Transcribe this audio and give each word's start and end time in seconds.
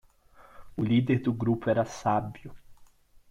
O 0.75 0.81
líder 0.83 1.19
do 1.21 1.31
grupo 1.31 1.69
era 1.69 1.85
sábio. 1.85 2.51